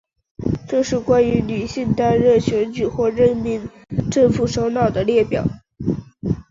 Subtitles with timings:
[0.67, 5.45] 这是关于女性担任选举或者任命的政府首脑的列表。